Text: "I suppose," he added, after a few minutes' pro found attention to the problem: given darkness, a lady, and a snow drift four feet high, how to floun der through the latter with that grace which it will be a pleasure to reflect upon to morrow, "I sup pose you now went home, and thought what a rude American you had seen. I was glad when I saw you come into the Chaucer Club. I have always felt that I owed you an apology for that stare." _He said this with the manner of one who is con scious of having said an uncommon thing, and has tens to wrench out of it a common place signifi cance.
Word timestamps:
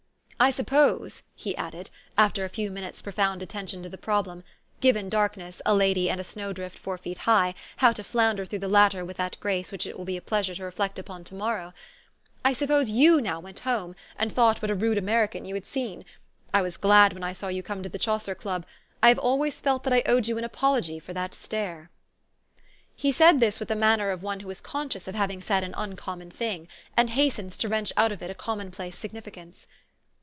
"I 0.41 0.49
suppose," 0.49 1.21
he 1.35 1.55
added, 1.55 1.91
after 2.17 2.43
a 2.43 2.49
few 2.49 2.71
minutes' 2.71 3.03
pro 3.03 3.11
found 3.13 3.43
attention 3.43 3.83
to 3.83 3.89
the 3.89 3.95
problem: 3.99 4.43
given 4.79 5.07
darkness, 5.07 5.61
a 5.67 5.75
lady, 5.75 6.09
and 6.09 6.19
a 6.19 6.23
snow 6.23 6.51
drift 6.51 6.79
four 6.79 6.97
feet 6.97 7.19
high, 7.29 7.53
how 7.77 7.93
to 7.93 8.03
floun 8.03 8.37
der 8.37 8.45
through 8.47 8.57
the 8.57 8.67
latter 8.67 9.05
with 9.05 9.17
that 9.17 9.37
grace 9.39 9.71
which 9.71 9.85
it 9.85 9.95
will 9.95 10.03
be 10.05 10.17
a 10.17 10.19
pleasure 10.21 10.55
to 10.55 10.63
reflect 10.63 10.97
upon 10.97 11.23
to 11.25 11.35
morrow, 11.35 11.75
"I 12.43 12.53
sup 12.53 12.69
pose 12.69 12.89
you 12.89 13.21
now 13.21 13.39
went 13.39 13.59
home, 13.59 13.95
and 14.17 14.33
thought 14.33 14.63
what 14.63 14.71
a 14.71 14.75
rude 14.75 14.97
American 14.97 15.45
you 15.45 15.53
had 15.53 15.67
seen. 15.67 16.05
I 16.55 16.63
was 16.63 16.75
glad 16.75 17.13
when 17.13 17.23
I 17.23 17.33
saw 17.33 17.49
you 17.49 17.61
come 17.61 17.77
into 17.77 17.89
the 17.89 17.99
Chaucer 17.99 18.33
Club. 18.33 18.65
I 19.03 19.09
have 19.09 19.19
always 19.19 19.61
felt 19.61 19.83
that 19.83 19.93
I 19.93 20.01
owed 20.07 20.27
you 20.27 20.39
an 20.39 20.43
apology 20.43 20.97
for 20.97 21.13
that 21.13 21.35
stare." 21.35 21.91
_He 22.97 23.13
said 23.13 23.41
this 23.41 23.59
with 23.59 23.69
the 23.69 23.75
manner 23.75 24.09
of 24.09 24.23
one 24.23 24.39
who 24.39 24.49
is 24.49 24.59
con 24.59 24.89
scious 24.89 25.07
of 25.07 25.13
having 25.13 25.39
said 25.39 25.63
an 25.63 25.75
uncommon 25.77 26.31
thing, 26.31 26.67
and 26.97 27.11
has 27.11 27.35
tens 27.35 27.57
to 27.59 27.67
wrench 27.69 27.93
out 27.95 28.11
of 28.11 28.23
it 28.23 28.31
a 28.31 28.33
common 28.33 28.71
place 28.71 28.95
signifi 28.99 29.33
cance. 29.33 29.67